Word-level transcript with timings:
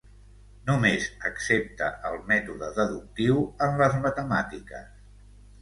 Només 0.69 1.03
accepta 1.31 1.91
el 2.11 2.17
mètode 2.31 2.71
deductiu 2.79 3.45
en 3.67 3.79
les 3.83 4.03
matemàtiques. 4.07 4.91